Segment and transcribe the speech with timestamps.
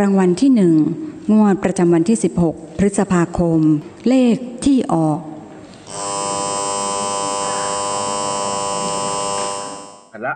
[0.00, 0.74] รางวัลที่หนึ่ง
[1.32, 3.60] งวดประจำวันที่ 16 พฤษภาคม
[4.08, 5.20] เลขที่ออก
[10.12, 10.34] อัดละ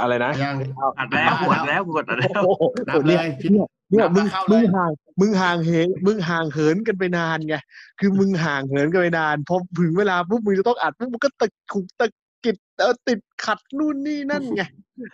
[0.00, 0.54] อะไรนะยัง
[0.98, 4.90] อัดแล้วกดแล้วกดอัดแล้วโอ้โหนับเลยพี่เนี่ยเนี่ยนับมึงเข้าเลยมึงห่าง
[5.20, 7.54] มึงห่างเหินมึงห่างเหินกันไปนานไง
[8.00, 12.06] คือมึงห่างเหินกันไปนานพอถึงเวลาปุ๊บมึงจะต้องอัดปุ๊บมึงก็ตะขุกตะ
[12.44, 14.62] กิดเออติดขัดนู่นนี่นั่นไง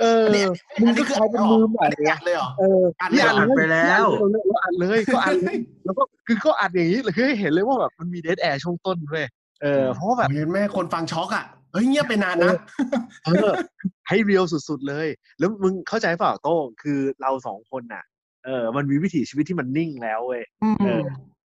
[0.01, 0.45] เอออันนี้
[0.81, 9.25] มึงอันก็นี้คือใช้เป็นมือใหม่อันนี้ไงอัดเลยเหรอเอออัดนี่เลยเหรออัดไปแล้วเราอัดเลยก็อัดเลยแล้วก็คือก็อัดอย่างนี้เลยคือให้เห็นเลยว่าแบบมันมีเดทแอร์ช่วงต้นด้วย
[9.63, 12.53] เออเพราะว่าแบบโอ้ยแม่คนฟังช็อกอะเฮ้ยเงียบไปนานนะ
[13.25, 13.51] เออ
[14.09, 15.07] ให้เรียวสุดๆเลย
[15.39, 18.05] แล้วมึงเข้าใจเปล่าโต้งคือเราสองคนน่ะ
[18.45, 20.43] เออ มันมีวิถีชีวิตที่มันนิ่งแล้วเว้ย
[20.85, 21.03] เออ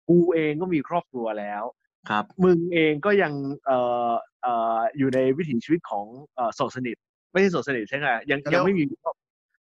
[0.08, 1.62] กูเองก็มีครอบครัวแล้ว
[2.10, 3.32] ครับมึงเองก็ยัง
[3.66, 4.12] เอ่อ
[4.42, 6.96] เอ่ออยู่ในวิถีชีวิตของเอ่อโสดสนิท
[7.32, 9.14] ไม่ใช่โสดสนิทใช่ไหมยังแล้วยังไม่มีครอบ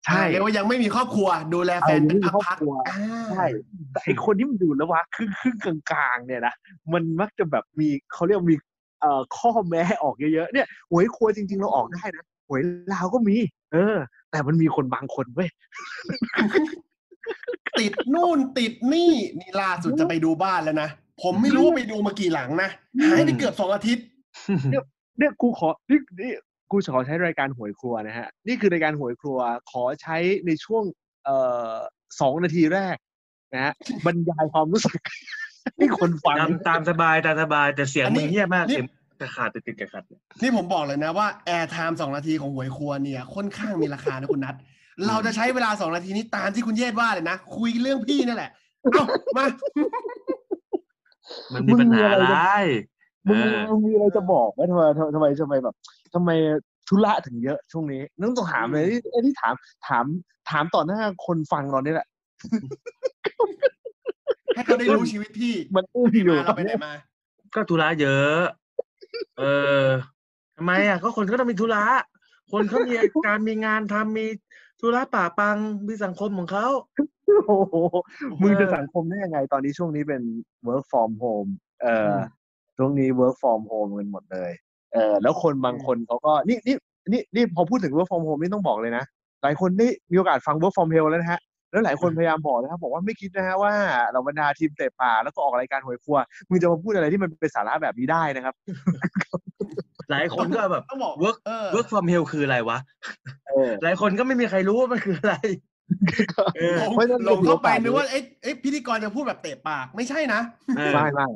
[0.06, 2.98] ใช่เรียกว่ายังไม่มีครอบครัว ดูแลแฟนเป็นเอายังไม่มีครอบพักครัวๆอ่า
[3.30, 3.44] ใช่
[3.92, 5.56] แต่ไอคนที่มันอยู่ระหว่างครึ่งครึ่ง
[5.90, 6.54] กลางๆ เนี่ยนะ
[6.92, 8.56] มันมักจะแบบมีเขาเรียกว่ามี
[9.00, 12.60] เอ่อข้อแม้ออกเยอะๆเนี่ยหวยครัวจริง ๆ เราออกได้นะหวย
[12.92, 13.36] ลาวก็มี
[13.72, 13.96] เออ
[14.30, 15.48] แต่มันมีคนบางคนเว้ย
[17.78, 20.90] ติดนู่นติดนี่นี่ล่าสุดจะไปดูบ้านแล้วนะ
[21.22, 22.70] ผมไม่รู้ว่าไปดูมากี่หลังนะ
[23.04, 24.06] หายไปเกือบสองอาทิตย์
[25.18, 26.32] เนี่ยกูขอนี่นี่
[26.70, 29.38] กูขอใช้รายการหวยครัวนะฮะ นี่คือรายการหวยครัว
[29.70, 30.84] ขอใช้ในช่วง
[31.24, 31.36] เอ่
[31.70, 31.74] อ
[32.20, 32.96] สองนาทีแรก
[33.54, 33.72] นะฮะ
[34.06, 35.00] บรรยายความรู้สึก
[35.76, 38.88] ให้คนฟังตามตามสบายตามสบายแต่เสียงอันนี้มึงเงียบมากนี่เสียง
[39.20, 40.02] กระขาดติดติดกระขัด
[40.42, 44.54] นี่ผมบอกเลยนะว่า air time สองนาทีของหวยครัวเนี่ยค่อนข้างมีราคานะคุณนัท
[45.06, 48.50] เราจะใช้เวลาสองนาทีนี้ตามที่คุณเยศว่าเลยนะ คุยเรื่องพี่นั่นแหละ
[48.82, 49.04] เอ้า
[49.36, 49.44] มา
[51.54, 52.28] มันมีปัญหาอะไร
[53.26, 54.82] มึงเออมึงมีอะไรจะบอกไหมทำไม
[55.14, 55.74] ทำไมทำไมแบบ
[56.14, 56.30] ทำไม
[56.88, 59.54] ธุระถึงเยอะช่วงนี้นึกต้องถามเลยไอ้ที่ถาม
[59.88, 60.04] ถาม
[60.50, 62.08] ถามต่อหน้าคนฟังเราเนี่ยแหละ
[64.54, 66.92] ให้เขาได้รู้ชีวิตพี่ มันอื้อพี่อยู่มาเราไปไหนมา
[67.54, 68.38] ก็ธุระเยอะ
[69.38, 69.42] เอ
[69.82, 69.86] อ
[70.56, 71.84] ทำไมอะก็คนก็ต้องมีธุระ
[72.52, 72.94] คนเขามี
[73.26, 74.26] การมีงานทำมี
[74.80, 75.56] ธุระป่าปัง
[75.86, 76.66] มีสังคมของเขา
[77.46, 77.74] โอ้โห
[78.42, 80.22] มึงจะสังคมได้ยังไง ตอนนี้ช่วงนี้เป็น
[80.68, 81.50] work from home
[81.82, 82.20] เอ่ออม
[82.76, 84.52] ช่วงนี้ work from home กันหมดเลย
[84.92, 86.76] เออแล้วคนบางคนเขาก็นี่นี่
[87.12, 89.04] นี่นี่พอพูดถึง work from home นี่ต้องบอกเลยนะ
[89.42, 91.40] หลายคนได้มีโอกาสฟัง work from home แล้วนะฮะ
[91.70, 93.72] แล้วหลายคนพยายามบอกนะครับบอกว่าไม่คิดนะฮะว่า
[94.12, 96.18] เราบรรดาทีมเตะป่าแล้วก็ออกรายการหวยครัว
[96.48, 98.54] มึงจะมาพูดอะไรที่มันเป็นสาระแบบนี้ได้นะครับ
[100.10, 102.78] หลายคนก็แบบต้องบอก work เออ work from hell คืออะไรวะ
[103.48, 105.54] เออหลายคนก็ไม่มีใครรู้ว่ามันคืออะไรเออ
[106.76, 110.40] หลงเพราะฉะนั้นหลงเข้าไปเดี๋ยวนึกว่าเอ๊ะเอ๊ะพิธีกรจะพูดแบบเตะปากไม่ใช่นะ
[110.76, 111.28] เออไม่ไม่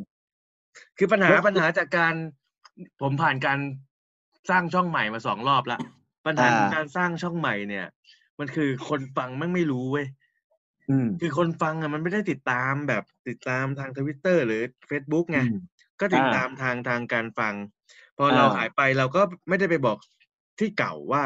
[0.99, 2.15] คือปัญหาแล้วปัญหาจากการ
[3.01, 3.59] ผมผ่านการ
[4.51, 5.79] สร้างช่องใหม่มาสองรอบละ
[6.27, 7.87] ปัญหาของการสร้างช่องใหม่เนี่ย
[8.39, 10.07] มันคือคนฟังแม่งไม่รู้เว้ย
[10.91, 15.59] อืมคือคนฟังอะมันไม่ได้ติดตามแบบติดตามทางทวิตเตอร์หรือ Facebook ไงอืม
[16.01, 17.55] ก็ติดอ่าตามทางทางการฟัง
[18.17, 19.99] พออ่าเราหายไปเราก็ไม่ได้ไปบอก
[20.59, 21.25] ที่เก่าว่า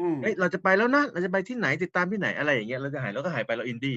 [0.00, 3.96] อืม เอ้ยเราจะไปแล้วนะ เราจะไปที่ไหนติดตามที่ไหนอะไรอย่างเงี้ยเราจะหายเราก็หายไปเราอินดี้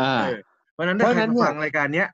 [0.00, 0.36] อ่า เออ
[0.72, 2.08] เพราะฉะนั้นเพถ้าราะใครฉะนั้นมาเนี่ยฟังรายการเนี้ย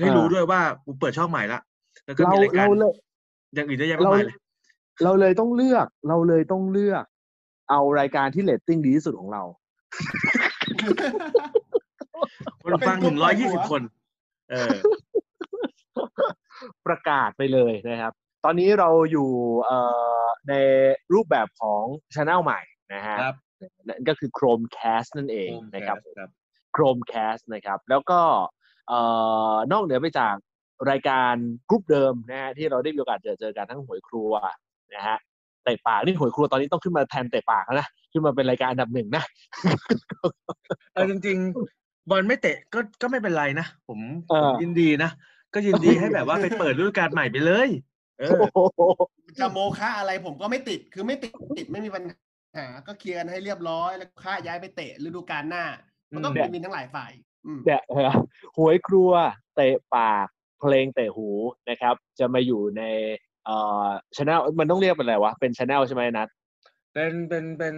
[0.00, 1.60] ให้อ่ารู้ รู้ด้วยว่ากูเปิดช่องใหม่ละ
[2.04, 2.92] แล้วก็เรามีรายการเราเลย
[3.54, 4.36] อย่างอื่นเยอะแยะมากมายเลย
[5.04, 7.04] เราเลยต้องเลือกเราเลยต้องเลือก
[7.70, 9.42] เอารายการที่เรตติ้งดีที่สุดของเรา
[12.62, 13.82] คนฟังหนึ่งร้อยยี่สิบคน
[14.50, 14.74] เออ
[16.86, 18.12] ประกาศไปเลยนะครับ
[18.44, 19.28] ตอนนี้เราอยู่
[19.64, 19.78] เอ่
[20.22, 20.54] อใน
[21.14, 21.82] รูปแบบของ
[22.14, 22.60] ช anel ใหม่
[22.94, 23.36] นะฮะครับ
[23.88, 26.30] นั่นก็คือ Chromecast นั่นเองนะครับครับ
[26.76, 28.20] Chromecast นะครับ แล้วก็
[28.88, 29.00] เอ่
[29.52, 30.36] อนอกเหนือไปจาก
[30.90, 31.34] รายการ
[31.68, 34.32] กรุ๊ปเดิมนะฮะที่เราได้มีโอกาสเจอเจอกันทั้งหวยครัว
[34.94, 35.16] นะฮะ
[35.64, 39.24] เตะปากนี่หวยครัวตอนนี้ต้องขึ้นมาแทนเตะปากแล้วนะขึ้นมาเป็นรายการอันดับหนึ่งนะ
[40.92, 41.36] เออจริง
[41.74, 45.10] ๆ บอลไม่เตะก็ก็ไม่เป็นไรนะผมเออผมยินดีนะ
[45.54, 47.91] ก็ยินดีให้แบบว่าไปเปิดฤดูกาลใหม่ไปเลยเออโอ้โห
[49.38, 52.02] จะโมคะอะไรผมก็ไม่ติดคือไม่ติดติดไม่มีปัญ
[52.58, 55.64] หา ก็เคลียร์กันให้เรียบร้อยแล้วค่าย้ายไปเตะฤดูกาลหน้า
[56.14, 57.12] มันต้องอืมมีทั้งหลายฝ่าย
[57.46, 58.20] อืมเนี่ยนะครับ
[58.56, 59.10] หวยครัว
[59.54, 60.26] เตะปาก
[60.60, 61.28] เพลงเตะหู
[61.70, 62.82] นะครับ จะมาอยู่ใน
[63.46, 63.86] เอ่อ
[64.16, 66.28] ช anel มันต้องเรียกเป็นอะไรวะ เป็นช anel ใช่ไหมนัด
[66.94, 67.76] เป็นเป็นเป็น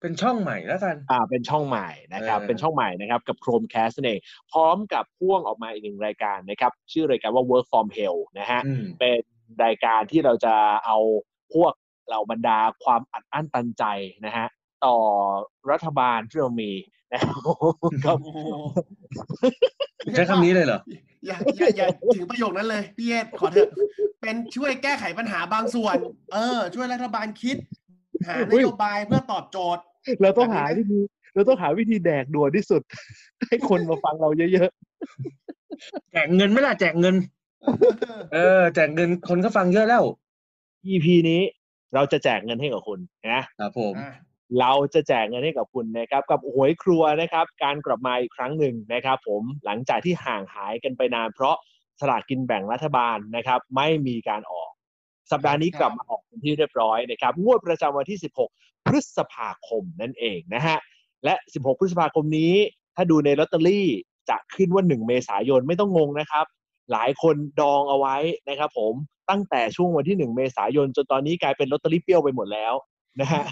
[0.00, 4.20] เป็นช่องใหม่แล้วกันอ่าเป็นช่องใหม่นะครับเออเป็นช่องใหม่นะครับกับ Chromecast นั่นเอง
[4.52, 9.22] พร้อมกับพ่วงออกมาอีกหนึ่งรายการนะครับ ชื่อรายการว่า Work from Hell นะฮะอืมเป็น
[9.64, 10.54] รายการที่เราจะ
[10.86, 10.98] เอา
[11.54, 11.72] พวก
[12.06, 13.84] เหล่าบรรดาความอัดอั้นตันใจ
[14.26, 14.46] นะฮะ
[14.84, 14.96] ต่อ
[15.70, 16.72] รัฐบาลที่เรามี
[17.12, 17.36] นะครับ
[18.04, 18.38] ก็โอ้โห
[20.12, 20.80] ใช้คำนี้เลยเหรอ
[21.26, 23.70] อย่าอย่าอย่าถึงประโยคนั้นเลยพี่เอสขอเถอะ
[24.20, 25.96] เป็นช่วยแก้ไขปัญหาบางส่วน
[26.32, 27.56] เออ ช่วยรัฐบาลคิด
[28.26, 29.82] หานโยบายเพื่อตอบโจทย์
[30.22, 30.98] เราต้องหาวิธี
[31.34, 32.82] เราต้องหาวิธีแดกด่วนที่สุด
[33.46, 34.70] ให้คนมาฟังเราเยอะ
[36.12, 37.14] แจกเงินไหม่ล่ะแจกเงิน
[38.32, 41.42] เออแจกเงินคนก็ฟังเยอะแล้วๆ EP นี้
[41.94, 43.00] เราจะแจกเงินให้กับคุณ
[43.32, 44.14] นะครับผมอะ
[44.60, 51.56] เราจะแจกเงินให้กับคุณนะครับ กับหวยครัวนะครับ การกลับมาอีกครั้งหนึ่งนะครับ ผมหลังจากที่ห่างหายกันไปนาน เพราะ
[52.00, 54.70] สลากกินแบ่งรัฐบาลนะครับ ไม่มีการออก
[55.30, 58.18] สัปดาห์นี้กลับมาออกเป็นที่เรียบร้อยนะครับ งวดประจำวันที่
[58.52, 60.78] 16 พฤษภาคมนั่นเองนะฮะ
[61.24, 62.54] และ 16 พฤษภาคมนี้
[62.96, 63.86] ถ้าดูในลอตเตอรี่
[64.30, 66.46] จะขึ้นว่า 1 เมษายนไม่ต้องงงนะครับ
[66.92, 68.16] หลายคนดองเอาไว้
[68.48, 68.94] นะครับผม
[69.30, 72.74] ตั้งแต่ช่วงวันที่1เมษายนจนตอนนี้กลายเป็นลอตเตอรี่เปรี้ยวไปหมดแล้ว
[73.20, 73.42] นะฮะ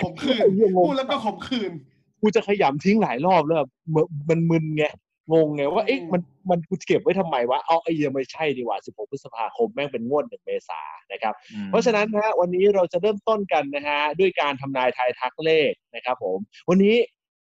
[0.00, 0.48] ข่มขืน
[0.86, 1.72] พูดแล้วก็ข่มขืน
[2.20, 4.84] กูจะขยำทิ้งหลายรอบแล้วแบบเหมือนมันมึนไง
[5.32, 10.80] งงไงว่าเอ๊ะอืมมันมันกูเก็บไว้ทำไมวะเอาไอ้เหี้ยังไม่ใช่ดีกว่า 16 พฤษภาคมแม่งเป็นงวดหนึ่งเมษา
[11.12, 11.34] นะครับ
[11.66, 16.38] เพราะฉะนั้นนะฮะวันนี้เราจะเริ่มต้นกันนะฮะด้วยการทำนายทายทักเลขนะครับ ผม
[16.68, 16.94] วันนี้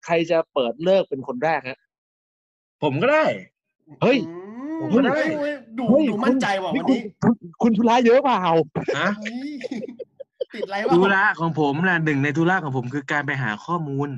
[0.05, 1.79] ใครจะเปิดเลิกเป็นคนแรกฮะ
[2.83, 3.25] ผมก็ได้
[4.01, 4.35] เฮ้ยอื
[4.71, 8.43] มผมก็ได้เฮ้ยดูเฮ้ยดูมั่นใจว่ะคุณวันนี้คุณคุณธุระเยอะเปล่า
[8.99, 9.53] ฮะเฮ้ย
[10.53, 14.09] ติดอะไรธุวะระของผมนะหนึ่งในธุระของผมคือการไปหาข้อมูล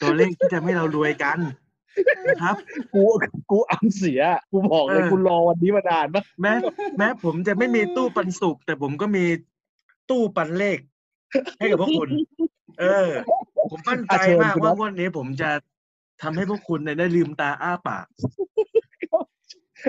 [0.00, 1.38] ตัวเลขที่จะให้เรารวยกัน
[2.28, 2.56] นะครับ
[2.94, 3.02] กู
[3.50, 6.52] กูอันเสีย กูบอกเลยเออ กูรอวันนี้มานานมากแม้
[6.98, 9.24] แม้ผมจะไม่มีตู้ปันสุกแต่ผมก็มี
[10.10, 10.78] ตู้ปันเลข
[11.58, 12.08] ให้กับพวกคุณ
[12.80, 13.10] เออ
[13.70, 15.50] ผมมั่นใจมากว่าวันนี้ผมจะ
[16.22, 18.06] ทำให้พวกคุณเนี่ยได้ลืมตาอ้าปาก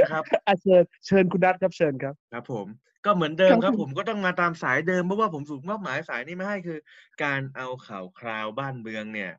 [0.04, 2.68] นะครับอะเชิญเชิญคุณนัทครับเชิญครับ ครับ ผม
[3.06, 6.80] ก็เหมือนเดิมครับครับผมก็ต้องมาตามสายเดิมเพราะว่าผมสูกมอบหมายสายนี้มาให้คือ
[7.24, 9.32] การเอาข่าวคราวบ้านเมืองเนี่ย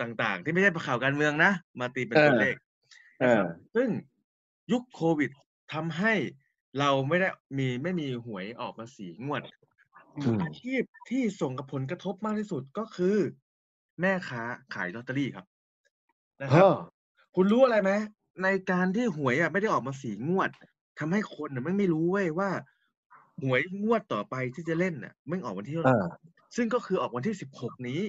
[0.00, 2.56] ต่างๆ ที่ไม่ใช่ข่าวการเมืองนะมาตีเป็นตัวเลข
[3.20, 3.88] นะครับซึ่ง
[4.72, 5.30] ยุคโควิด
[5.72, 6.14] ทำให้
[6.78, 9.42] เราไม่ได้มีไม่มีหวยออกมาสีงวด
[10.16, 13.16] อืมอาชีพที่ส่งกับผลกระทบมากที่สุดก็คือ
[14.00, 14.42] แม่ค้า
[14.74, 15.46] ขายลอตเตอรี่ครับ
[16.42, 16.76] นะครับเออ
[17.34, 17.92] คุณรู้อะไรไหม
[18.42, 20.50] ในการที่หวยอะไม่ได้ออกมาสีงวด
[20.98, 22.50] ทำให้คนน่ะไม่ไม่รู้เว้ยว่า
[23.42, 26.06] หวยงวดต่อไปที่จะเล่นน่ะไม่งออกวันที่เท่าไหเอร่อ
[26.56, 28.00] ซึ่งก็คือออกวันที่สิบหกนี้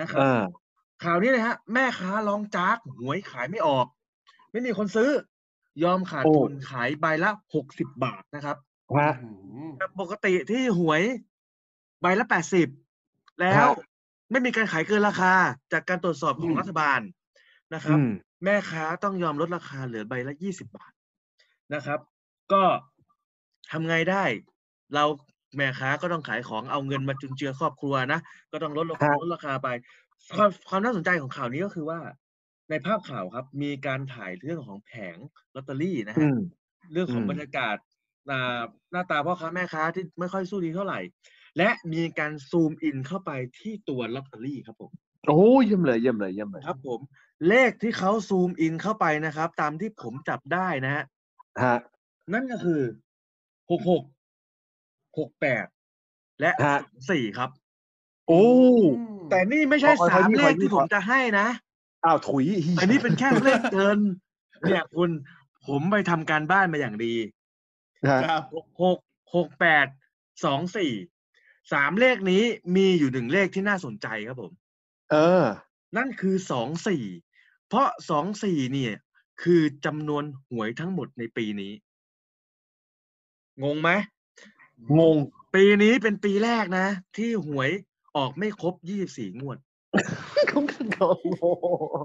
[0.00, 0.42] นะครับเออ
[1.04, 3.86] ข่าวนี้เลยฮะแม่ค้าร้องจาก หวยขายไม่ออก
[4.50, 5.10] ไม่มีคนซื้อ
[5.84, 8.56] ยอมขาดโอ้ ทุนขายใบละหกสิบบาทนะครับ
[8.98, 9.28] ฮะอื
[9.68, 11.02] มจากปกติที่หวย
[12.00, 12.68] ใบละแปดสิบ
[13.40, 13.68] แล้วฮะ
[14.30, 15.32] ไม่มีการขายเกินราคา
[15.72, 17.00] จากการตรวจสอบของรัฐบาล
[17.74, 18.10] นะครับ อืม
[18.44, 20.92] แม่ค้าต้องยอมลดราคาเหลือใบละยี่สิบบาท
[21.74, 22.00] นะครับ
[22.52, 22.62] ก็
[23.70, 24.24] ทำไงได้
[24.94, 25.04] เรา
[25.56, 28.20] แม่ค้าก็ต้องขายของเอาเงินมาจุนเจือครอบครัวนะ
[28.52, 29.68] ก็ต้องลดราคาฮะลดราคาไป
[30.36, 32.00] ความความน่าสนใจของข่าวนี้ก็คือว่า
[32.70, 35.16] ในภาพข่าวครับ มีการถ่ายเรื่องของแผง
[35.54, 36.38] ลอตเตอรี่นะอืฮะ ม
[36.92, 37.76] เรื่องของอืม บรรยากาศ
[38.30, 38.60] อ่า
[38.92, 41.00] หน้าตาพ่อค้าแม่ค้าที่ไม่ค่อยสู้ดีเท่าไหร่
[41.58, 44.92] และมีการซูมอินเข้าไปที่ตัวลอตเตอรี่ครับผม
[45.26, 47.00] โอ้เยี่ยมเลยเยี่ยมเลยเยี่ยมเลย ครับผม
[47.48, 51.04] เลขที่เขาซูมอินเข้าไปนะครับ ตามที่ผมจับได้นะฮะ
[51.62, 51.78] ฮะ
[52.32, 52.80] นั่นก็คือ
[53.70, 54.02] หกหก
[55.18, 55.66] หกแปด
[56.40, 56.78] และฮะ
[57.10, 57.50] สี่ครับ
[58.28, 58.44] โอ้
[59.30, 61.46] แต่นี่ไม่ใช่ขอขอสามขอเลขขอที่ผมจะให้นะ
[62.04, 62.46] อ้าวถุย
[62.80, 63.98] อันนี้เป็นแค่เลขเกิน
[64.68, 65.10] เนี่ยคุณ
[65.66, 67.14] ผมไปทำการบ้านมาอย่างดี
[68.08, 68.98] ฮะครับ หกหก
[69.34, 69.86] หกแปด
[70.44, 70.92] สองสี่
[71.72, 72.42] สามเลขนี้
[72.76, 74.52] มีอยู่หนึ่งเลขที่น่าสนใจครับผม
[75.12, 75.44] เออ
[75.96, 77.04] นั่นคือสองสี่
[77.72, 78.94] เพราะสองสี่เนี่ย
[79.42, 81.72] คือจำนวนหวยทั้งหมดในปีนี้
[83.62, 83.90] งงไหม
[84.98, 85.16] งง
[85.54, 86.86] ปีนี้เป็นปีแรกนะ
[87.16, 87.70] ที่หวย
[88.16, 89.58] ออกไม่ครบยี่สิบสี่งวด
[90.48, 90.60] เขา
[90.94, 91.44] เขาโอ้โห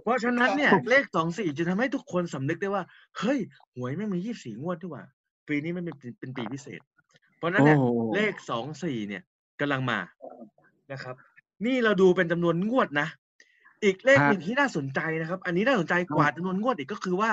[0.03, 2.83] เพราะฉะนั้นเนี่ยครับเลขสองสี่จะทำให้ทุกคนสำนึกได้ว่า
[3.19, 3.39] เฮ้ย
[3.75, 5.03] หวยไม่งมียี่สี่งวดด้วยว่ะ
[5.47, 6.81] ปีนี้มันเป็นเป็นปีพิเศษ
[7.37, 9.23] เพราะฉะนั้นเนี่ยโอ้เลขสองสี่เนี่ย
[9.59, 9.99] กำลังมา
[10.91, 11.15] นะครับ
[11.65, 13.07] นี่เราดูเป็นจำนวนงวดนะ
[13.83, 17.31] อีกเลขหนึ่งที่น่าสนใจนะครับ อันนี้น่าสนใจกว่าจำนวนงวดอีกก็คือว่า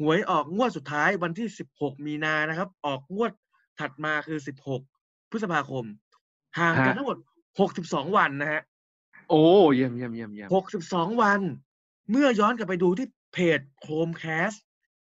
[0.00, 3.32] หวยออกงวดสุดท้ายวันที่สิบหกมีนานะครับ ออกงวด
[3.80, 4.82] ถัดมาคือสิบหก
[5.30, 5.84] พฤษภาคม
[6.58, 7.18] ห่างกันทั้งหมด
[7.60, 8.62] หกสิบสองวันนะฮะ
[9.30, 9.42] โอ้
[9.74, 11.40] เยี่ยมเยี่ยมเยี่ยมเยี่ยมหกสิบสองวัน
[12.10, 14.58] เมื่อย้อนกลับไปดูที่เพจ Chromecast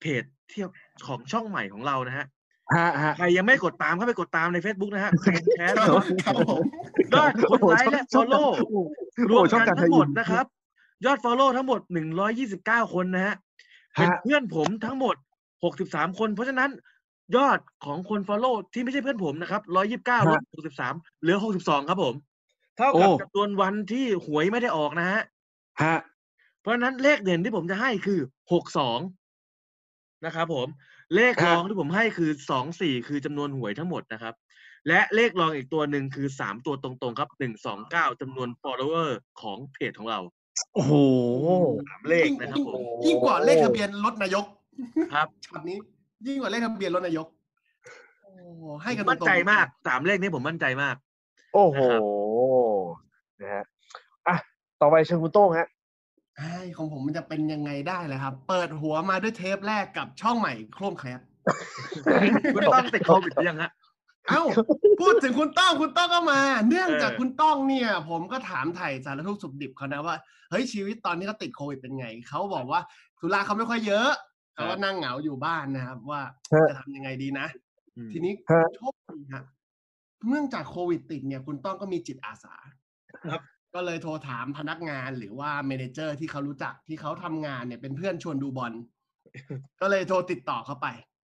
[0.00, 0.68] เพจเที่ยว
[1.06, 2.26] ของช่องใหม่ของเรานะฮะ
[2.76, 6.62] ฮะฮะใครยังไม่กดตามเข้าไปกดตามใน Facebook นะฮะ Chromecast ครับเนาะครับผม
[7.12, 8.48] ยอดกดไลค์และ follow
[9.30, 10.46] รวมช่องกันการทั้งหมดไทยอินนะครับ
[11.04, 11.80] ยอด follow ทั้งหมด
[12.36, 13.34] 129คนนะฮะ
[13.94, 15.16] เป็นฮะเพื่อนผมทั้งหมด
[15.66, 16.70] 63คน เพราะฉะนั้น
[17.36, 20.40] ยอดของคน follow ที่ไม่ใช่เพื่อนผมนะครับ129ลด
[20.78, 22.14] 63เหลือ62ครับผม
[22.76, 25.20] เท่ากับโอ้จำนวนวันที่หวยไม่ได้ออกนะฮะ
[25.82, 25.96] ฮะ
[26.60, 28.20] เพราะฉะนั้นเลขเด่นที่ผมจะให้คือ
[28.52, 28.98] หกสอง
[30.26, 30.66] นะครับผม
[31.14, 34.34] เลขครรับองที่ผมให้คือสองสี่คือจำนวนหวยทั้งหมดนะครับ
[34.88, 39.10] และเลขรองอีกตัวหนึ่งคือสามตัวตรงๆครับหนึ่งสองเก้าจำนวน follower
[39.40, 40.20] ของเพจของเรา
[40.74, 40.92] โอ้โห
[41.88, 44.44] สามเลขนะครับผมยิ่งกว่าเลขทะเบียนรถนายก
[45.14, 45.78] ครับช็อตนี้
[46.26, 47.26] ยิ่งกว่าเลขทะเบียนรถนายก
[48.22, 48.32] โอ้
[48.82, 50.96] ให้กันตรงๆมั่นใจมากสามเลขนี้ผมมั่นใจมาก
[51.54, 52.02] โอ้โหนะครับ
[53.40, 53.64] นะฮะ
[54.28, 54.36] อะ
[54.80, 55.68] ต่อไปเชิญคุณโต้งฮะ
[56.38, 61.20] ไอ้ของผมมันจะเป็นยังไงได้เลยครับ เปิดหัวมาด้วยเทปแรกกับช่องใหม่โครมแคส
[62.54, 63.70] คุณต้องติดโควิดหรือยังฮะ
[64.28, 64.42] เอ้า
[65.00, 70.16] พูดถึงคุณต้องคุณต้องก็มา เนื่องจากเออคุณต้องเนี่ย ผมก็ถามไถ่สารทุกข์สุขดิบเขานะว่า
[70.50, 72.80] เฮ้ยชีวิตตอนนี้เขาติดโควิดเป็นไงเขาบอกว่า
[73.18, 74.10] ธุระเขาไม่ค่อยเยอะ
[74.54, 77.46] เขาก็นั่งเหงาอยู่บ้านนะครับ ว่าฮะจะทำยังไงดีนะ
[77.96, 79.44] อืมทีนี้ฮะโชคดีฮะ
[80.28, 82.54] เนื่องจากโควิดติดเนี่ย คุณต้องก็มีจิตอาสา
[83.32, 83.42] ครับ
[83.74, 88.72] ก็เลยโทรถามพนักงานหรือว่าเมเนเจอร์ที่เขารู้จักที่เขาทำงานเนี่ยเป็นเพื่อนชวนดูบอล
[89.80, 90.86] ก็เลยโทรติดต่อเขาไป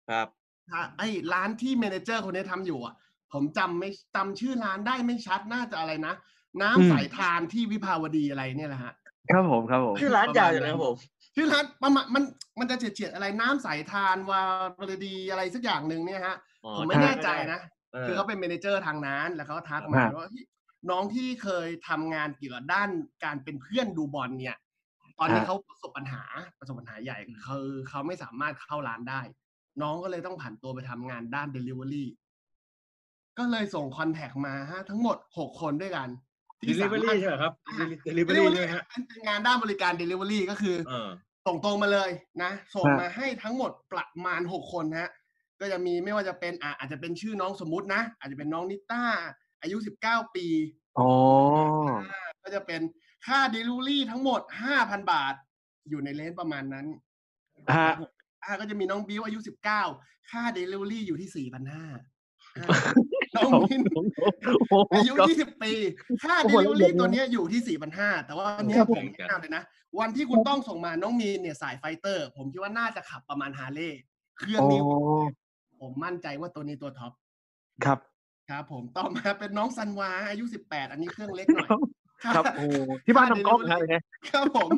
[0.09, 0.27] ครับ
[0.71, 2.95] อะไอ้ร้านที่ manager คนนี้ทำอยู่อะ
[3.33, 6.13] ผมจำไม่จำชื่อร้านได้ไม่ชัดน่าจะอะไรนะ
[6.61, 8.93] น้ำอืมสายทานที่วิภาวดีอะไรเนี่ยแหละฮะ
[9.31, 10.95] ครับผมครับผมชื่อร้านยาวอยู่นะครับผม
[11.35, 12.23] ชื่อร้านประมาณมัน
[12.59, 14.41] มันจะเฉียดๆอะไรน้ำสายทานวา
[14.89, 16.35] บดีอะไรสักอย่างหนึ่งเนี่ยฮะ
[16.65, 17.59] อ๋อผมไม่แน่ใจนะ
[17.93, 20.45] เออคือเขาเป็น manager ทางนั้นแล้วเขาก็ทักมาว่าเฮ้ย
[20.89, 22.89] น้องที่เคยทำงานเกี่ยวกับด้าน
[23.23, 24.57] การเป็นเพื่อนดูบอลเนี่ย
[25.19, 26.23] ตอนนี้เขาประสบปัญหา
[26.59, 29.21] ประสบปัญหาใหญ่คือเขาไม่สามารถเข้าร้านได้
[29.81, 32.05] น้องก็เลยต้องผันตัวไปทำงานด้าน Delivery
[33.37, 36.07] ก็เลยส่ง contact มาฮะทั้งหมดหกคนด้วยกัน
[36.67, 37.53] ดิลิเวอรี่ใช่ไหมครับ
[38.07, 41.09] ดิลิเวอรี่ใช่ไหมฮะเป็นงานด้านบริการ Delivery ก็คือเออ
[41.45, 42.09] ส่งตรงมาเลย
[42.43, 45.09] นะ ส่งฮะมาให้ทั้งหมดประมาณหกคนฮะ
[45.59, 49.03] ก็จะมีไม่ว่าจะเป็นอะอาจจะเป็นชื่อน้องสมมุตินะ อาจจะเป็นน้องนิต้า
[49.61, 50.45] อายุสิบเก้าปี
[50.99, 51.09] อ๋อ
[52.11, 52.81] อ่าก็จะเป็น
[53.25, 55.33] ค่า Delivery ทั้งหมดห้าพันบาท
[55.89, 56.87] อยู่ใน range ประมาณนั้น
[57.77, 57.91] ฮะ
[58.43, 59.83] อ่าก็จะมีน้องบิวอายุสิบเก้า
[60.31, 61.85] ค่า Delivery อยู่ที่สี่พันห้า
[63.35, 63.81] น้องมิน
[64.93, 65.73] อายุยี่สิบปี
[66.23, 69.63] ค่าโอ้โห delivery ละเอียดเลยตัวเนี้ยอยู่ที่สี่พันห้าแต่ว่าอันเนี้ครัยบผผมมแนะนำเลยนะ
[69.99, 74.01] วันที่คุณต้องส่งมาน้องมีนเนี่ยสาย fighter ผมคิดว่าน่าจะขับประมาณฮาร์เลย์
[74.37, 74.81] เครื่องอ๋อนี้
[75.81, 77.11] ผมมั่นใจว่าตัวนี้ตัวท็อป
[77.85, 77.99] ครับ
[78.51, 81.69] ครับผมต่อมาเป็นน้องซันวาอายุสิบแปดอันนี้เครื่องเล็กหน่อย
[82.35, 82.65] ครับโอ้
[83.05, 84.69] ที่บ้านทำกล้องนะอะไรเงี้ยครับผม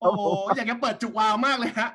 [0.00, 0.22] โอ้โห
[0.56, 1.90] อยากจะเปิดจุกวาล์วมากเลยฮะ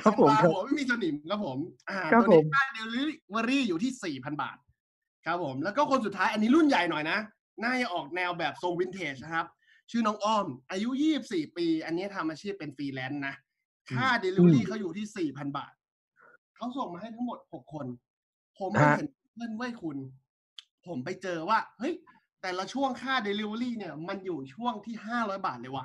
[0.00, 1.58] ครับผมซันวาครับหัวไม่มีสนิมครับผม
[1.90, 4.56] อ่าครับตัวนี้ผมค่า delivery อยู่ที่สี่พันบาท
[5.26, 7.18] ครับผม แล้วก็คนสุดท้ายอันนี้รุ่นใหญ่หน่อยนะ
[7.62, 9.46] น่าจะออกแนวแบบทรงวินเทจนะครับ
[9.90, 10.88] ชื่อน้องอ้อม อายุ
[11.22, 13.34] 24ปี อันนี้ทำอาชีพเป็นฟรีแลนซ์นะ
[13.96, 15.72] ค่า delivery เขาอยู่ที่4,000บาท
[16.56, 17.86] เขาส่งมาให้ทั้งหมด6คน
[18.58, 19.96] ผมไม่ฮะเห็นเพื่อนไว้ยคุณ
[20.86, 21.94] ผมไปเจอว่า เฮ้ย
[22.42, 25.84] แต่ละช่วงค่า delivery เนี่ย มันอยู่ช่วงที่500บาทเลยว่ะ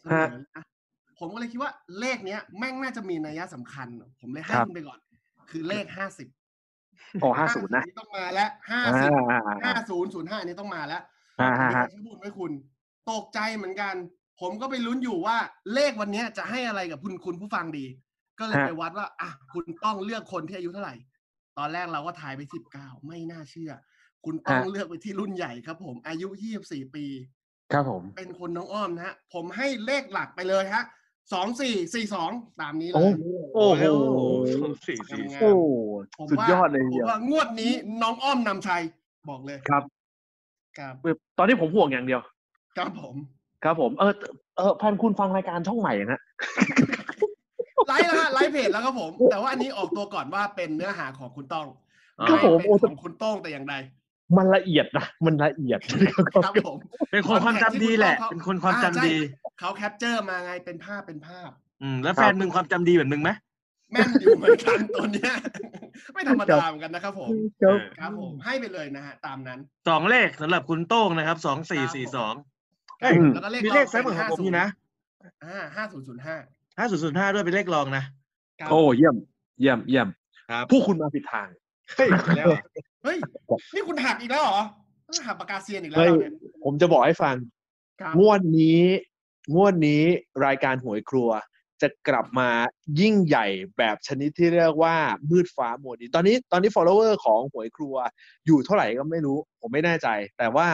[0.00, 0.64] เสนอนะ
[1.18, 3.88] ผมก็เลยคิดว่าเลขเนี้ยแม่งน่าจะมีนัยสำคัญ
[4.20, 4.98] ผมเลยให้ครับคุณไปก่อน
[5.50, 11.02] คือเลข50โอ้ห้าศูนย์นะ50ต้องมาแล้วอ่า50อ่าอ่าห้าศูนย์ศูนย์ห้านี้ต้องมาแล้ว
[11.40, 12.52] อ่าฮะผมจะพูดไว้คุณ
[13.10, 13.94] ตกใจเหมือนกัน
[14.40, 15.36] ผมก็ไปลุ้นอยู่ว่า
[15.74, 17.86] เลขวันเนี้ยจะให้อะไรกับคุณคุณผู้ฟังดี
[18.38, 20.94] ก็เลยฮะไปวัดว่า อะ คุณต้องเลือกคนที่อายุเท่าไหร่
[21.58, 23.72] ตอนแรกเราก็ทายไปสิบเก้าไม่น่าเชื่อ
[24.24, 27.06] คุณต้องเลือกไปที่รุ่นใหญ่ครับ ผมอายุยี่สิบสี่ปี
[27.72, 30.84] ครับผม เป็นคนน้องอ้อมนะฮะผมให้เลขหลักไปเลยฮะ
[31.32, 33.12] สองสี่สี่สองตามนี้เลโอ้ย
[33.54, 33.84] โอ้โห
[34.54, 35.50] สองสี่สี่งามโอ้
[36.18, 37.72] ผมสุดว่ายอดเลยผมเดียวว่างวดนี้
[38.02, 38.82] น้องอ้อมนำชัย
[39.30, 39.82] บอกเลยครับ
[40.78, 40.94] ครับ
[41.38, 42.20] ตอนนี้ผมห่วงอย่างเดียว
[42.76, 43.14] ครับผม
[43.64, 44.12] ครับผม เออ
[44.56, 46.20] เออพันคุณฟังรายการช่องใหม่นะ
[47.88, 51.66] ไลฟ์แล้วฮะไลฟ์เพจแล้วครับผม แต่ว่าอันนี้ออกตัวก่อนว่าเป็นเนื้อหาของคุณต้อง
[52.28, 53.74] ครับผมไเป็นโอ้ของคุณต้องแต่อย่างใด
[54.36, 55.80] มันละเอียดนะมันละเอียด
[56.44, 56.76] ครับผม
[57.12, 61.50] เป็นคนความจำดีแหละ เป็นคนความจำดีอ่าใช่เขาแคปเจอร์มาไงเป็นภาพเป็นภาพ
[61.82, 63.30] อืมแล้วแฟนมึงความจำดีเหมือนมึงไหม
[63.92, 65.34] แม่นอยู่เหมือนกันตัวเนี้ย
[66.14, 67.28] ไม่ธรรมดาเหมือนกันนะครับผม
[67.62, 69.58] ครับครับผมให้ไปเลยนะฮะตามนั้น
[69.88, 72.34] สองเลขสำหรับคุณโต้งนะครับสองสี่สี่สอง
[73.02, 74.66] ครับอืมแล้วก็เลขมีเลขซ้ายมือของผมนี่นะ
[75.44, 76.36] อ่าห้าศูนย์ศูนย์ห้า
[76.78, 78.04] ห้าศูนย์ศูนย์ห้าด้วยเป็นเลขรองนะ
[78.70, 79.16] โอ้เยี่ยม
[79.60, 80.08] เยี่ยมเยี่ยม
[80.50, 81.48] ครับผู้คุณมาผิดทาง
[81.96, 82.60] เฮ้ยแล้วเหรอ
[83.04, 83.18] เฮ้ย
[83.74, 84.60] นี่คุณหักอีกแล้วเหรอ
[85.06, 86.32] ต้องหักปากกาเซียนอีกแล้วเฮ้ยเราเนี่ย
[86.64, 87.36] ผมจะบอกให้ฟัง
[88.00, 88.82] ครับงวดนี้
[89.54, 90.02] งวดนี้
[90.46, 91.30] รายการหวยครัว
[91.82, 92.48] จะกลับมา
[93.00, 93.46] ยิ่งใหญ่
[93.78, 94.96] แบบชนิดที่เรียกว่า
[95.30, 97.94] มืดฟ้ามัวดินตอนนี้ตอนนี้ follower ของหวยครัว
[98.46, 100.68] อยู่เท่าไหร่ก็ไม่รู้ ผมไม่แน่ใจ แต่ว่า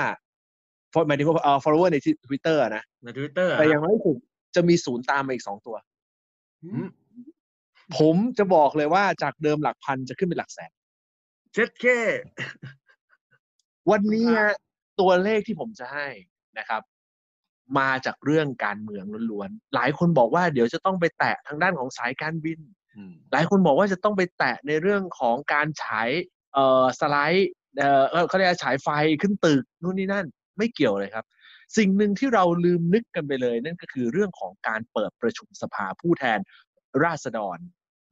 [1.06, 1.96] หมายถึงว่าเอ่อ follower ใน
[2.26, 4.16] Twitter นะในทวิตเตอร์แต่อย่างน้อยที่สุด
[4.54, 5.76] จะมีศูนย์ตามมาอีกสองตัว
[6.64, 6.88] อืม
[7.98, 10.70] ผมจะบอกเลยว่าจากเดิมหลักพันจะขึ้นเป็นหลักแสน
[11.58, 11.84] เช็ดเค
[13.90, 14.54] วันนี้ครัฮะบ
[15.00, 16.08] ตัวเลขที่ผมจะให้
[16.58, 16.82] นะครับ
[17.78, 22.60] มาจากเรื่องการเมืองล้วนๆ หลายคนบอกว่าเดี๋ยวจะต้องไปแตะทางด้านของสายการบิน
[22.96, 26.08] อืมหลายคนบอกว่าจะต้องไปแตะในเรื่องของการฉาย
[26.54, 28.88] เอ่อสไลด์เอ่อเอ่อเขาเรียกว่าฉายไฟ
[29.22, 30.26] ขึ้นตึกนู่นนี่นั่น
[30.58, 31.24] ไม่เกี่ยวเลยครับ
[31.76, 36.38] สิ่งหนึ่งที่เราลืมนึกกันไปเลย นั่นก็คือเรื่องของการเปิดประชุมสภาผู้แทน
[37.04, 37.58] ราษฎร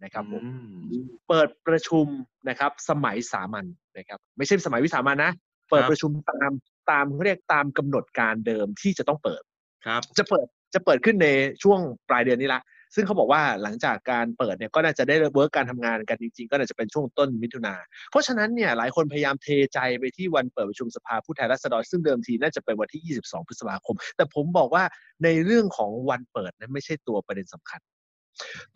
[0.02, 2.06] นะครับผมอืมเปิดประชุม
[2.48, 3.66] นะครับ สมัยสามัญ
[3.98, 5.32] นะครับ ไม่ใช่สมัยวิสามันนะ
[5.70, 6.52] เปิดครับประชุมตาม
[6.90, 9.42] ตามเขาเรียกตามกำหนดการเดิมที่จะต้องเปิด
[9.86, 11.28] ครับ จะเปิดจะเปิดขึ้นใน
[11.62, 12.62] ช่วงปลายเดือนนี้ละ
[12.94, 17.74] ซึ่งเขาบอกว่าหลังจากการเปิดเนี่ยก็น่าจะได้เวิร์กการทำงานกันจริงๆ ก็น่าจะเป็นช่วงต้นมิถุนา
[18.10, 24.84] เพราะฉะนั้นเนี่ยหลายคนพยายามเทใจไปที่วันเปิดประชุมสภาผู้แทนราษฎรซึ่งเดิมทีน่าจะเป็นวันที่ 22 พฤษภาคม แต่ผมบอกว่า
[25.24, 27.80] ในเรื่องของวันเปิดนั้นไม่ใช่ตัวประเด็นสำคัญ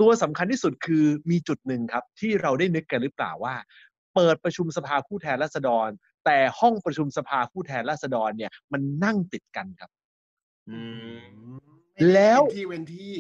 [0.01, 3.55] ตัวสำคัญที่สุดคือมีจุดหนึ่งครับ ที่เราได้นึกกันหรือเปล่าว่า
[4.15, 5.89] เปิดประชุมสภาผู้แทนราษฎร
[6.25, 9.91] แต่ห้องประชุมสภาผู้แทนราษฎรเนี่ยมันนั่งติดกันครับ
[10.69, 10.79] อื
[11.17, 11.59] ม
[12.13, 13.17] แล้วเนที่เว้นที่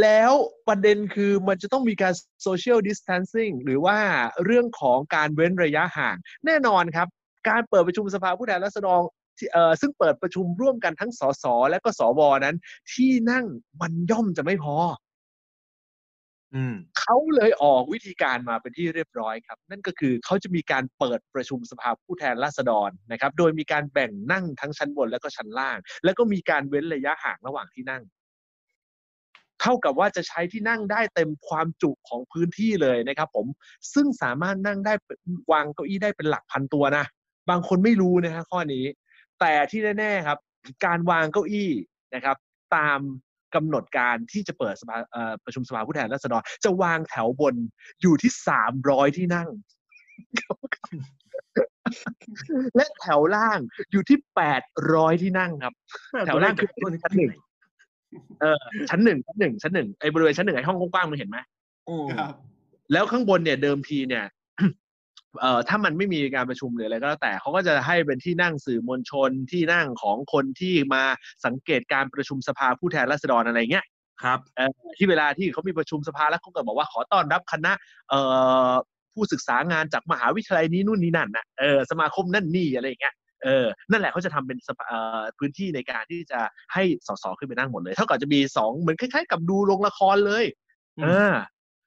[0.00, 0.32] แล้ว
[0.68, 2.14] ประเด็นคือมันจะต้องมีการ
[2.46, 3.98] social distancing หรือว่า
[4.44, 7.08] เรื่องของการเว้นระยะห่าง แน่นอนครับ
[7.48, 9.00] การเปิดประชุมสภาผู้แทนราษฎร
[9.38, 12.56] ที่เอ่อซึ่งเปิดประชุมร่วมกันทั้งสสและก็สวนั้น
[12.92, 13.46] ที่นั่ง
[13.80, 15.03] มันย่อมจะไม่พออืม
[17.00, 28.02] เขาเลยออกวิธีการมาเป็นที่เรียบร้อยครับ นั่นก็คือเขาจะมีการเปิดประชุมสภาผู้แทนราษฎรนะครับ โดยมีการแบ่งนั่งทั้งชั้นบนและก็ชั้นล่าง แล้วก็มีการเว้นระยะห่างระหว่างที่นั่ง
[29.60, 33.46] เท่ากับว่าจะใช้ที่นั่งได้เต็มความจุของพื้นที่เลยนะครับ ผม
[33.94, 34.94] ซึ่งสามารถนั่งได้
[35.52, 37.04] วางเก้าอี้ได้เป็นหลักพันตัวนะ
[37.50, 38.84] บางคนไม่รู้นะฮะข้อนี้
[39.40, 40.38] แต่ที่แน่ๆครับ
[40.86, 41.70] การวางเก้าอี้
[42.14, 42.36] นะครับ
[42.76, 43.00] ตาม
[43.54, 47.54] กำหนดการที่จะเปิดสภาเอ่อประชุมสภาผู้แทนราษฎรจะวางแถวบน
[48.02, 49.48] อยู่ที่สามร้อยที่นั่ง
[52.76, 53.58] และแถวล่าง
[53.92, 54.62] อยู่ที่แปด
[54.94, 55.74] ร้อยที่นั่งครับ
[56.26, 57.32] แถวล่างคือตัวนี้ชั้นหนึ่ง
[58.40, 61.38] เออชั้นหนึ่งชั้นหนึ่งชั้นหนึ่งไอ้บริเวณชั้นหนึ่งไอ้ห้องกว้างๆมึงเห็นไหม
[61.86, 62.32] โอ้ครับ
[62.92, 64.24] แล้วข้างบนเนี่ยเดิมทีเนี่ย
[65.40, 71.02] เอ่อถ้ามันไม่มีการประชุมหรืออะไรก็แล้วแต่เขาก็จะให้เป็นที่นั่งสื่อมวลชนที่นั่งของคนที่มา
[71.44, 73.86] สังเกตการประชุมสภาผู้แทนราษฎรอะไรเงี้ย
[74.22, 77.72] ครับเอ่อที่เวลาที่เขามีประชุมสภาแล้วเขาก็บอกว่าขอต้อนรับคณะ
[78.10, 78.20] เอ่
[78.70, 78.72] อ
[79.14, 86.40] ผู้ศึกษางานจากมหาวิทยาลัยนี้นู่นนี่นั่นนะเออสมาคมนั่นนี่อะไรอย่างเงี้ยเออนั่นแหละเขาจะทำเป็นสภาเอ่อพื้นที่ในการที่จะ
[86.74, 90.44] ให้สสขึ้นไปนั่งหมดเลย เท่ากับจะมีสองเหมือนคล้ายๆ กับดูโรงละครเลย
[90.98, 91.32] อืมเออ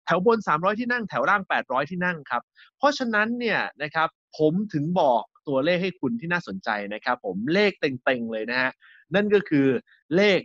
[0.08, 2.42] แถวบน 300 ที่นั่งแถวล่าง 800 ที่นั่งครับ
[2.78, 8.72] เพราะฉะนั้นเนี่ยนะครับผมถึงบอกตัวเลขให้คุณที่น่าสนใจนะครับ ผมเลขเต็งๆเลยนะฮะ
[9.16, 9.68] นั่นก็คือ
[10.16, 10.40] เลข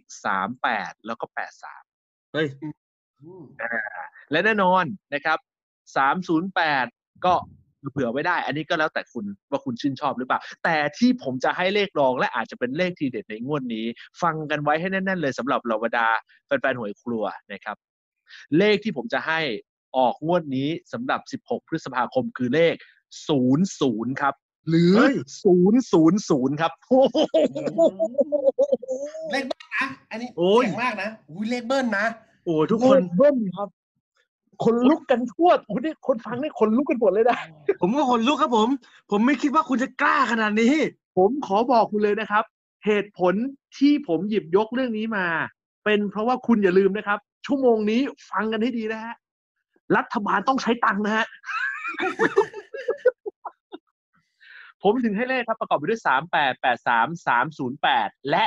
[0.53, 1.25] 38 แล้วก็
[1.81, 2.49] 83 เฮ้ย
[3.23, 3.45] อืม
[4.31, 5.39] และแน่นอนนะครับ
[6.33, 7.35] 308 ก็
[7.93, 13.87] เผื่อไว้ได้ อันนี้ก็แล้วแต่คุณว่าคุณชื่นชอบหรือเปล่า แต่ที่ผมจะให้เลขรองและอาจจะเป็นเลขทีเด็ดในงวดนี้
[14.23, 16.09] ฟังกันไว้ให้แน่น ๆ เลยสำหรับเหล่าบรรดา
[16.47, 17.77] แฟนๆหวยครัวนะครับ
[18.59, 19.41] เลขที่ผมจะให้
[19.97, 22.75] ออกงวดนี้สำหรับ 16 พฤษภาคมคือเลข
[23.49, 24.35] 00 ครับ
[24.69, 27.17] หรือเฮ้ย000 ครับโอ้โห
[29.33, 32.07] เลขเบิ้ลนะ อันนี้โอ้ยเจ๋งมากนะอุ้ยเลขเบิ้ลนะ
[32.45, 33.69] โอ้ทุกคนเบิ้ลครับ
[34.65, 37.39] คนลุกกันทั่วโอ้โหนี่คนฟังนี่คนลุกกันหมดเลยนะ
[37.81, 38.69] ผมก็ขนลุกครับผม
[39.11, 40.75] ผมไม่คิดว่าคุณจะกล้าขนาดนี้
[41.17, 42.45] ผมขอบอกคุณเลยนะครับ
[42.87, 43.35] เหตุผล
[43.79, 45.27] ที่ผมหยิบยกเรื่องนี้มา
[45.85, 48.01] เป็นเพราะว่าคุณอย่าลืมนะครับ ชั่วโมงนี้
[48.31, 49.15] ฟังกันให้ดีนะฮะ
[49.97, 51.27] รัฐบาลต้องใช้ตังค์นะฮะ
[54.83, 58.45] ผมถึงให้เลขครับประกอบไปด้วยสามแปดแปดสามสามศูนย์แปดและ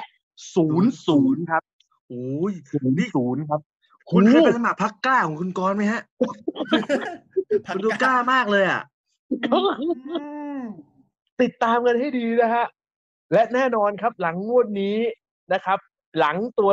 [0.55, 1.63] ศูนย์ศูนย์ครับ
[2.07, 3.61] โอ้ยศูนย์ศูนย์ครับ
[4.11, 6.01] คุณเคยไปโอ้สมัครพักกล้าของคุณกรณ์ไหมฮะ
[7.65, 8.81] พัคุณดูกล้ามากเลยอะ
[9.53, 9.59] อื
[10.57, 10.59] ม
[11.41, 12.65] ติดตามกันให้ดีนะฮะ
[13.33, 14.97] และแน่นอนครับหลังงวดนี้
[15.53, 15.79] นะครับ
[16.19, 16.69] หลังตัว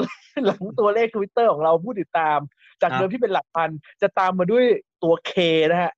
[0.47, 2.39] หลังตัวเลขทวิตเตอร์ของเราผู้ติดตาม
[2.83, 3.71] จากครับเดิมที่เป็นหลักพัน
[4.03, 4.65] จะตามมาด้วย
[5.03, 5.33] ตัวเค
[5.71, 5.93] นะฮะ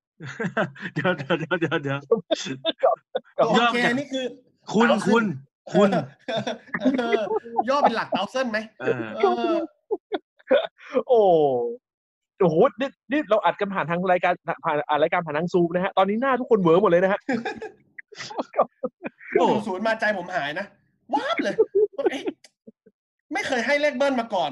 [0.93, 1.99] เดี๋ยวเดี๋ยวเดี๋ยวเดี๋ยวเดี๋ยว
[3.35, 4.25] โอย่อเคจากนี่คือ
[4.73, 5.23] คุณเต๋าคุณ
[5.73, 5.89] คุณ
[6.99, 7.03] เอ
[7.65, 9.57] อย่อเป็นหลักเตาเส้นไหมเออเออ
[11.07, 11.19] โอ้
[12.39, 14.33] โอ้โหนี่นี่เราอัดกันผ่านทางรายการ
[14.65, 17.19] ผ่านอ่านรายการผ่านทางซูมนะฮะ ตอนนี้หน้าทุกคนเหวอหมดเลยนะฮะ
[19.37, 20.65] โอ้ศูนย์มาใจผมหายนะ
[21.13, 21.55] ว้าบเลย
[22.11, 22.21] เอ๊ะ
[23.35, 24.51] ไม่เคยให้เลขเบิ้ลมาก่อน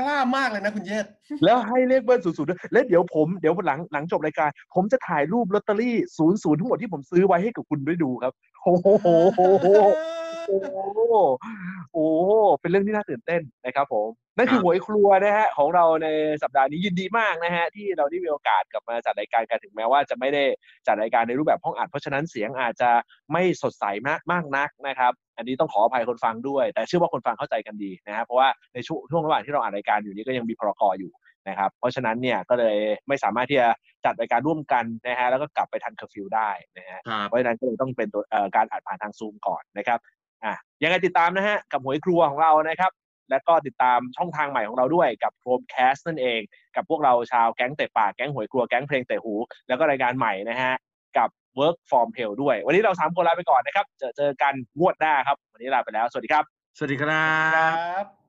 [0.00, 1.06] กล้ามากเลยนะคุณเยศ
[1.44, 8.32] แล้วให้เลขเบิ้ลศูนย์ศูนย์ด้วยและเดี๋ยวผมเดี๋ยวหลังหลังจบรายการ ผมจะถ่ายรูปลอตเตอรี่ศูนย์ศูนย์ทั้งหมดที่ผมซื้อไว้ให้กับคุณได้ดูครับ
[8.64, 9.66] โอ้โห
[10.46, 11.14] โอ้โห
[11.92, 16.08] โอ้โหเป็นเรื่องที่น่าตื่นเต้นนะครับผมนั่นคือครับหวยครัวนะฮะของเราใน
[16.42, 20.44] สัปดาห์นี้ยินดีมากนะฮะที่เราได้มีโอกาสกลับมาจัดรายการกันถึงแม้ว่าจะไม่ได้
[20.86, 22.90] จัดรายการในรูปแบบห้องอัดเพราะฉะนั้นเสียงอาจจะ
[23.32, 31.12] ไม่สดใสมากมากนักนะครับ อันนี้ต้องขออภัยคนฟังด้วย แต่เชื่อว่าคนฟังเข้าใจกันดีนะฮะเพราะว่าในช่วงช่วงระหว่างที่เราอ่านรายการอยู่นี้ก็ยังมีพรกอยู่
[31.48, 32.76] นะครับเพราะฉะนั้นเนี่ยก็เลย
[33.08, 33.68] ไม่สามารถที่จะ
[34.04, 39.98] จัดรายการร่วมกันนะฮะแล้วก็กลับไปทันเคอร์ฟิวได้นะฮะครับเพราะฉะนั้นก็เลยต้องเป็นตัวเอ่อการอัดผ่านทางซูมก่อนนะครับ
[40.44, 42.92] อะยังไงติดตามนะฮะกับหวยครัวของเรานะครับ
[43.30, 46.40] แล้วก็ติดตามช่องทางใหม่ของเราด้วยกับโครมแคสต์นั่นเอง
[46.76, 49.34] กับพวกเราชาวแก๊งเตะปากแก๊งหวยครัวแก๊งเพลงเตะหู
[49.68, 50.74] แล้วก็รายการใหม่นะฮะ
[51.18, 56.44] กับ Work from Hell ด้วย วันนี้เราสามคนลาไปก่อนนะครับ เจอเจอกันงวดหน้าครับ วันนี้ลาไปแล้ว สวัสดีครับ
[56.76, 57.24] สวัสดีครั
[58.02, 58.25] บ